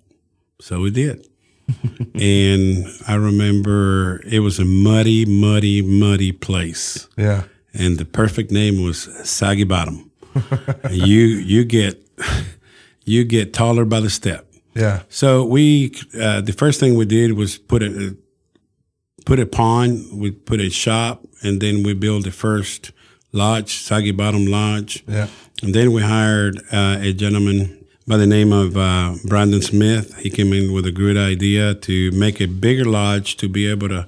[0.62, 1.28] So we did.
[2.16, 7.08] and I remember it was a muddy, muddy, muddy place.
[7.18, 7.44] Yeah.
[7.74, 10.12] And the perfect name was Soggy Bottom.
[10.90, 12.02] you you get
[13.06, 14.48] you get taller by the step.
[14.74, 15.04] Yeah.
[15.10, 18.16] So we uh, the first thing we did was put a
[19.26, 22.92] put a pond, we put a shop, and then we built the first
[23.32, 25.04] lodge, Soggy Bottom Lodge.
[25.08, 25.28] Yeah.
[25.62, 30.18] And then we hired uh, a gentleman by the name of uh, Brandon Smith.
[30.18, 33.90] He came in with a good idea to make a bigger lodge to be able
[33.90, 34.08] to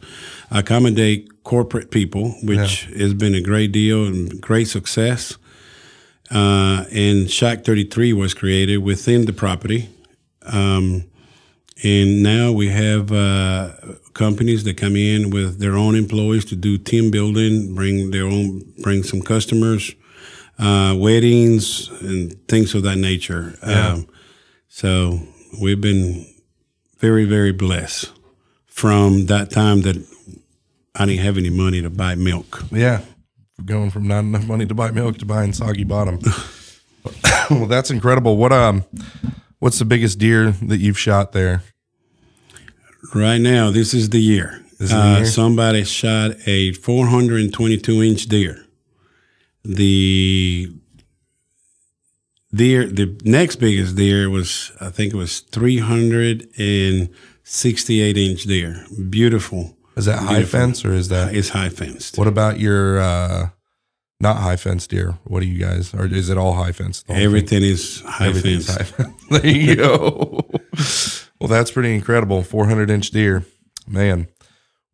[0.50, 2.98] accommodate corporate people, which yeah.
[2.98, 5.38] has been a great deal and great success.
[6.32, 9.90] Uh, and Shack 33 was created within the property.
[10.44, 11.04] Um,
[11.84, 13.72] and now we have uh,
[14.14, 18.62] companies that come in with their own employees to do team building, bring their own,
[18.82, 19.94] bring some customers,
[20.60, 23.56] uh, weddings and things of that nature.
[23.66, 23.94] Yeah.
[23.94, 24.08] Um,
[24.68, 25.20] so
[25.62, 26.26] we've been
[27.00, 28.12] very, very blessed
[28.68, 29.98] from that time that
[30.96, 32.64] I didn't have any money to buy milk.
[32.72, 33.02] Yeah.
[33.64, 36.20] Going from not enough money to buy milk to buying soggy bottom.
[37.50, 38.38] well, that's incredible.
[38.38, 38.84] What um
[39.60, 41.64] what's the biggest deer that you've shot there?
[43.14, 44.64] Right now, this is the year.
[44.80, 45.26] Is uh, the year?
[45.26, 48.66] Somebody shot a 422 inch deer.
[49.64, 50.72] The
[52.54, 58.86] deer, the next biggest deer was, I think it was 368 inch deer.
[59.10, 59.76] Beautiful.
[59.96, 60.60] Is that high Beautiful.
[60.60, 61.36] fence or is that?
[61.36, 62.18] It's high fenced.
[62.18, 63.50] What about your, uh,
[64.20, 65.18] not high fence deer?
[65.24, 67.04] What do you guys, or is it all high fence?
[67.10, 67.72] Everything thing?
[67.72, 68.68] is high fence.
[68.70, 68.86] High
[69.32, 70.48] there you go.
[71.42, 72.44] well, that's pretty incredible.
[72.44, 73.44] 400 inch deer,
[73.88, 74.28] man.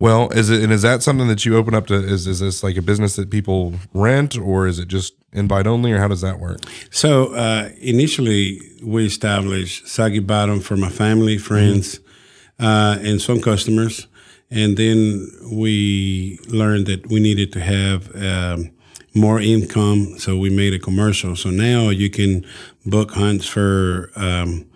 [0.00, 1.94] Well, is it and is that something that you open up to?
[1.94, 5.92] Is is this like a business that people rent, or is it just invite only,
[5.92, 6.60] or how does that work?
[6.90, 12.64] So uh, initially, we established Soggy Bottom for my family, friends, mm-hmm.
[12.64, 14.06] uh, and some customers,
[14.50, 18.14] and then we learned that we needed to have.
[18.16, 18.70] Um,
[19.14, 21.34] more income, so we made a commercial.
[21.34, 22.46] So now you can
[22.86, 24.67] book hunts for um,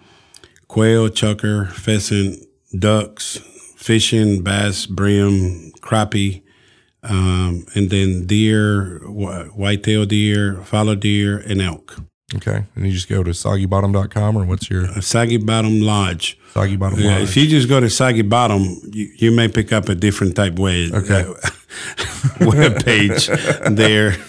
[0.73, 2.43] quail, chukar, pheasant,
[2.79, 3.37] ducks,
[3.77, 6.43] fishing, bass, brim, crappie,
[7.03, 11.97] um, and then deer, whitetail deer, fallow deer, and elk.
[12.35, 12.65] Okay.
[12.75, 14.87] And you just go to soggybottom.com or what's your?
[14.87, 16.39] Uh, Soggy Bottom Lodge.
[16.55, 17.07] Soggy Bottom Lodge.
[17.07, 20.35] Yeah, if you just go to Soggy Bottom, you, you may pick up a different
[20.35, 20.91] type way.
[20.91, 21.31] Okay.
[22.41, 23.29] web page
[23.71, 24.17] there.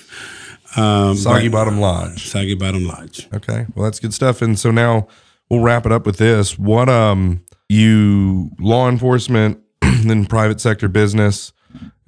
[0.75, 2.27] Um, Soggy Bottom Lodge.
[2.27, 3.29] Soggy Bottom Lodge.
[3.31, 3.67] Okay.
[3.75, 4.41] Well, that's good stuff.
[4.41, 5.07] And so now
[5.53, 6.57] we'll wrap it up with this.
[6.57, 11.53] What, um, you law enforcement, then private sector business.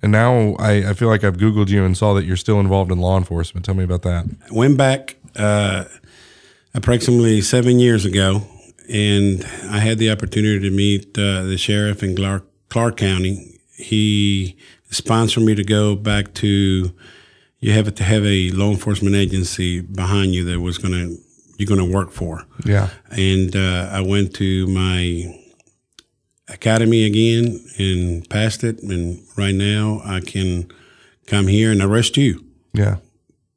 [0.02, 2.92] And now I, I, feel like I've Googled you and saw that you're still involved
[2.92, 3.66] in law enforcement.
[3.66, 4.26] Tell me about that.
[4.26, 5.86] I went back uh,
[6.74, 8.42] approximately seven years ago,
[8.92, 13.60] and I had the opportunity to meet uh, the sheriff in Clark, Clark County.
[13.76, 14.58] He
[14.90, 16.92] sponsored me to go back to.
[17.60, 21.25] You have to have a law enforcement agency behind you that was going to
[21.58, 22.46] you're going to work for.
[22.66, 22.90] Yeah.
[23.10, 25.42] And uh, I went to my
[26.48, 28.82] academy again and passed it.
[28.82, 30.72] And right now I can
[31.28, 32.46] come here and arrest you.
[32.74, 32.98] Yeah.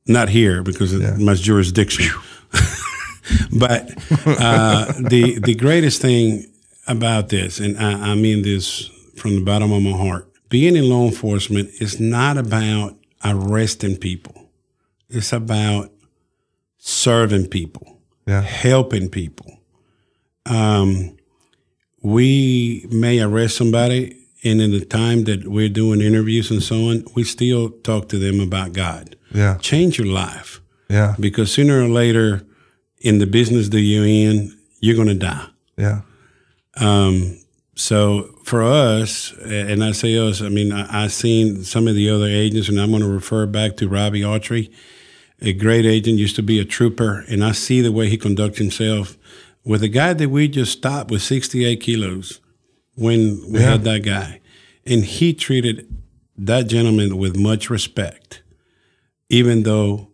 [0.06, 1.16] Not here because of yeah.
[1.16, 2.06] my jurisdiction.
[3.58, 3.90] but
[4.26, 6.46] uh, the the greatest thing
[6.86, 10.88] about this, and I, I mean this from the bottom of my heart, being in
[10.88, 14.48] law enforcement is not about arresting people.
[15.10, 15.90] It's about
[16.88, 18.40] serving people, yeah.
[18.40, 19.58] helping people.
[20.46, 21.16] Um,
[22.02, 27.04] we may arrest somebody, and in the time that we're doing interviews and so on,
[27.14, 29.16] we still talk to them about God.
[29.34, 29.58] Yeah.
[29.58, 30.60] Change your life.
[30.88, 31.14] Yeah.
[31.20, 32.46] Because sooner or later,
[33.00, 35.46] in the business that you're in, you're going to die.
[35.76, 36.00] Yeah.
[36.76, 37.38] Um,
[37.74, 42.08] so for us, and I say us, I mean, I, have seen some of the
[42.08, 44.72] other agents, and I'm going to refer back to Robbie Autry,
[45.40, 48.58] a great agent, used to be a trooper, and I see the way he conducts
[48.58, 49.16] himself
[49.64, 52.40] with a guy that we just stopped with 68 kilos
[52.94, 53.70] when we yeah.
[53.70, 54.40] had that guy.
[54.86, 55.94] And he treated
[56.36, 58.42] that gentleman with much respect,
[59.28, 60.08] even though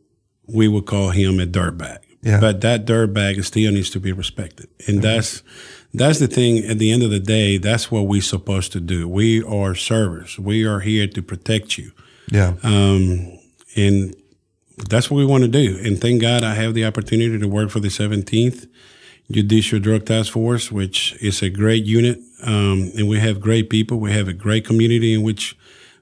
[0.46, 1.98] we would call him a dirtbag.
[2.22, 2.40] Yeah.
[2.40, 4.68] But that dirtbag still needs to be respected.
[4.86, 5.02] And mm-hmm.
[5.02, 5.42] that's
[5.92, 9.08] that's the thing at the end of the day, that's what we're supposed to do.
[9.08, 10.38] We are servers.
[10.38, 11.92] We are here to protect you.
[12.32, 12.54] Yeah.
[12.64, 13.38] Um,
[13.76, 14.16] and
[14.76, 15.78] that's what we want to do.
[15.82, 18.68] And thank God I have the opportunity to work for the 17th
[19.30, 23.98] Judicial Drug Task Force, which is a great unit, um, and we have great people.
[23.98, 25.56] We have a great community in which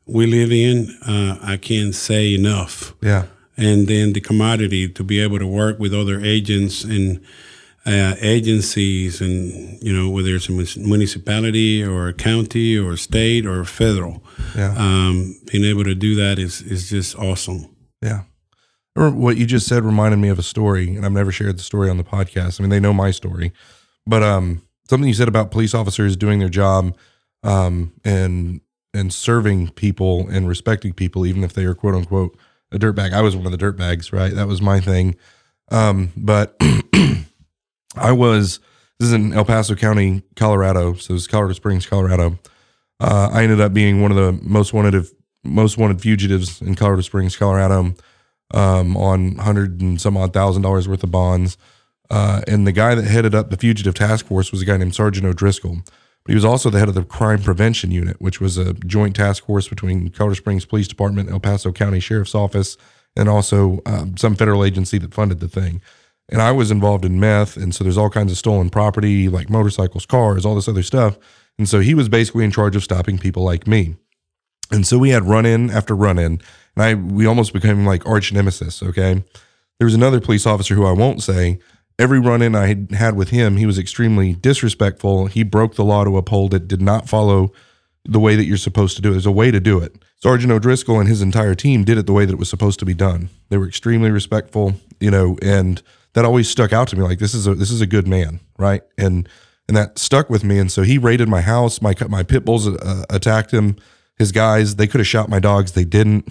[0.06, 0.88] we live in.
[1.06, 2.94] Uh, I can't say enough.
[3.00, 3.26] Yeah.
[3.56, 7.24] And then the commodity to be able to work with other agents and
[7.84, 13.44] uh, agencies, and you know whether it's a municipality or a county or a state
[13.44, 14.22] or federal.
[14.56, 14.74] Yeah.
[14.76, 17.66] Um, being able to do that is is just awesome.
[18.00, 18.22] Yeah.
[18.94, 21.88] What you just said reminded me of a story, and I've never shared the story
[21.88, 22.60] on the podcast.
[22.60, 23.52] I mean, they know my story,
[24.06, 26.96] but um, something you said about police officers doing their job,
[27.42, 28.60] um, and
[28.94, 32.36] and serving people and respecting people, even if they are quote unquote
[32.70, 33.12] a dirtbag.
[33.12, 34.34] I was one of the dirtbags, right?
[34.34, 35.16] That was my thing.
[35.70, 36.54] Um, but
[37.96, 38.60] I was
[38.98, 40.94] this is in El Paso County, Colorado.
[40.94, 42.38] So it's Colorado Springs, Colorado.
[43.00, 45.06] Uh, I ended up being one of the most wanted
[45.44, 47.94] most wanted fugitives in Colorado Springs, Colorado,
[48.52, 51.56] um, on hundred and some odd thousand dollars worth of bonds.
[52.10, 54.94] Uh, and the guy that headed up the fugitive task force was a guy named
[54.94, 55.78] Sergeant O'Driscoll.
[56.24, 59.16] But he was also the head of the crime prevention unit, which was a joint
[59.16, 62.76] task force between Colorado Springs Police Department, El Paso County Sheriff's Office,
[63.16, 65.80] and also um, some federal agency that funded the thing.
[66.28, 69.50] And I was involved in meth, and so there's all kinds of stolen property, like
[69.50, 71.18] motorcycles, cars, all this other stuff.
[71.58, 73.96] And so he was basically in charge of stopping people like me.
[74.72, 76.40] And so we had run in after run in,
[76.74, 78.82] and I we almost became like arch nemesis.
[78.82, 79.22] Okay,
[79.78, 81.58] there was another police officer who I won't say.
[81.98, 85.26] Every run in I had with him, he was extremely disrespectful.
[85.26, 86.66] He broke the law to uphold it.
[86.66, 87.52] Did not follow
[88.04, 89.12] the way that you're supposed to do it.
[89.12, 90.02] There's a way to do it.
[90.20, 92.86] Sergeant O'Driscoll and his entire team did it the way that it was supposed to
[92.86, 93.28] be done.
[93.50, 95.82] They were extremely respectful, you know, and
[96.14, 97.02] that always stuck out to me.
[97.02, 98.82] Like this is a this is a good man, right?
[98.96, 99.28] And
[99.68, 100.58] and that stuck with me.
[100.58, 101.82] And so he raided my house.
[101.82, 103.76] My my pit bulls uh, attacked him
[104.22, 104.76] his guys.
[104.76, 105.72] They could have shot my dogs.
[105.72, 106.28] They didn't.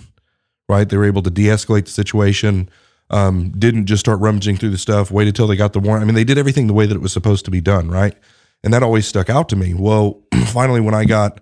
[0.69, 0.87] Right?
[0.87, 2.69] They were able to de-escalate the situation.
[3.09, 5.11] Um, didn't just start rummaging through the stuff.
[5.11, 6.03] Waited till they got the warrant.
[6.03, 7.89] I mean, they did everything the way that it was supposed to be done.
[7.89, 8.15] Right?
[8.63, 9.73] And that always stuck out to me.
[9.73, 11.41] Well, finally, when I got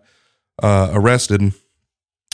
[0.63, 1.53] uh, arrested,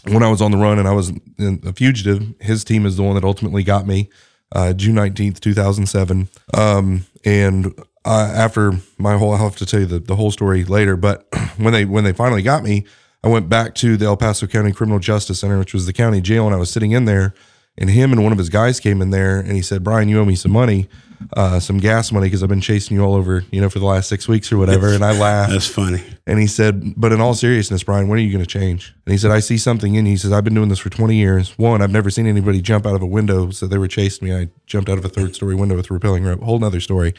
[0.08, 3.04] when I was on the run and I was a fugitive, his team is the
[3.04, 4.10] one that ultimately got me.
[4.52, 6.30] Uh, June nineteenth, two thousand seven.
[6.54, 7.74] Um, and
[8.06, 10.96] uh, after my whole, I'll have to tell you the, the whole story later.
[10.96, 12.86] But when they when they finally got me,
[13.26, 16.22] I went back to the El Paso County Criminal Justice Center, which was the county
[16.22, 17.34] jail, and I was sitting in there.
[17.76, 20.20] And him and one of his guys came in there, and he said, "Bryan, you
[20.20, 20.88] owe me some money,
[21.36, 23.86] uh, some gas money, because I've been chasing you all over, you know, for the
[23.86, 25.52] last six weeks or whatever." And I laughed.
[25.52, 26.04] That's funny.
[26.28, 29.12] And he said, "But in all seriousness, Bryan, when are you going to change?" And
[29.12, 31.16] he said, "I see something in you." He says, "I've been doing this for 20
[31.16, 31.58] years.
[31.58, 34.36] One, I've never seen anybody jump out of a window, so they were chasing me.
[34.36, 36.44] I jumped out of a third story window with a rappelling rope.
[36.44, 37.16] Whole nother story."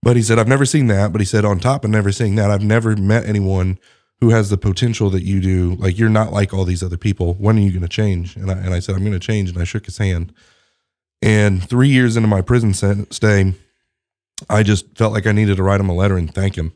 [0.00, 1.10] But he said, I've never seen that.
[1.10, 3.78] But he said, on top of never seeing that, I've never met anyone
[4.20, 5.76] who has the potential that you do.
[5.76, 7.34] Like, you're not like all these other people.
[7.34, 8.36] When are you going to change?
[8.36, 9.50] And I, and I said, I'm going to change.
[9.50, 10.32] And I shook his hand.
[11.22, 13.54] And three years into my prison stay,
[14.48, 16.72] I just felt like I needed to write him a letter and thank him.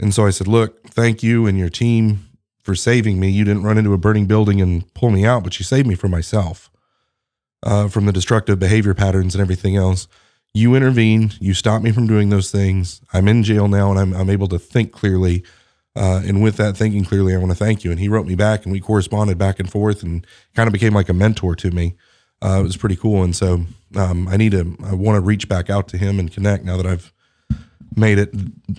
[0.00, 2.28] And so I said, Look, thank you and your team
[2.62, 3.28] for saving me.
[3.28, 5.94] You didn't run into a burning building and pull me out, but you saved me
[5.94, 6.70] from myself,
[7.62, 10.08] uh, from the destructive behavior patterns and everything else
[10.54, 13.02] you intervened, you stopped me from doing those things.
[13.12, 15.44] I'm in jail now and I'm, I'm able to think clearly.
[15.96, 17.90] Uh, and with that thinking clearly, I want to thank you.
[17.90, 20.92] And he wrote me back and we corresponded back and forth and kind of became
[20.92, 21.94] like a mentor to me.
[22.42, 23.22] Uh, it was pretty cool.
[23.22, 23.64] And so
[23.94, 26.76] um, I need to, I want to reach back out to him and connect now
[26.76, 27.12] that I've
[27.94, 28.34] made it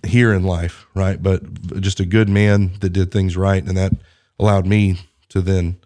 [0.06, 1.22] here in life, right?
[1.22, 3.64] But just a good man that did things right.
[3.64, 3.94] And that
[4.38, 5.00] allowed me
[5.30, 5.78] to then,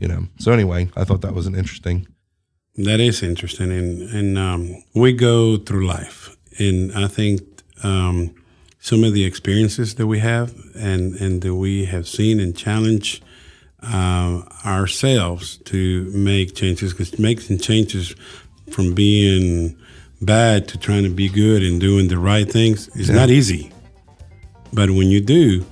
[0.00, 0.26] you know.
[0.40, 2.08] So anyway, I thought that was an interesting
[2.76, 7.42] that is interesting, and and um, we go through life, and I think
[7.82, 8.34] um,
[8.82, 13.22] some of the experiences that we have and and that we have seen and challenge
[13.80, 18.14] uh, ourselves to make changes because making changes
[18.70, 19.78] from being
[20.20, 23.14] bad to trying to be good and doing the right things is yeah.
[23.14, 23.72] not easy.
[24.72, 25.64] But when you do,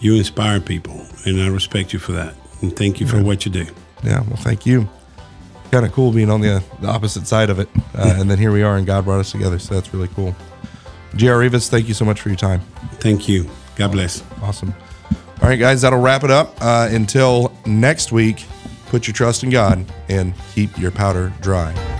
[0.00, 2.34] you inspire people, and I respect you for that.
[2.62, 3.66] And thank you for what you do.
[4.02, 4.88] Yeah, well, thank you
[5.70, 7.68] kind of cool being on the, the opposite side of it.
[7.94, 9.58] Uh, and then here we are, and God brought us together.
[9.58, 10.34] So that's really cool.
[11.16, 11.38] J.R.
[11.38, 12.60] Rivas, thank you so much for your time.
[12.94, 13.48] Thank you.
[13.76, 14.22] God bless.
[14.42, 14.74] Awesome.
[15.40, 16.56] All right, guys, that'll wrap it up.
[16.60, 18.44] Uh, until next week,
[18.86, 21.97] put your trust in God and keep your powder dry.